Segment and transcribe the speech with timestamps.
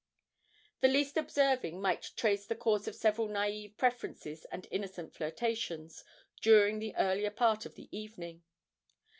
[0.79, 6.03] The least observing might trace the course of several naïve preferences and innocent flirtations
[6.41, 8.41] during the earlier part of the evening.